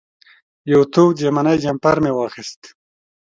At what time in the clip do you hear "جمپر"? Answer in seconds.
1.63-1.95